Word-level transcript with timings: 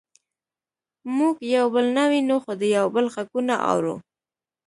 موږ 1.17 1.33
یو 1.55 1.65
بل 1.75 1.85
نه 1.97 2.03
وینو 2.11 2.37
خو 2.43 2.51
د 2.61 2.63
یو 2.77 2.85
بل 2.95 3.05
غږونه 3.15 3.55
اورو 3.69 3.95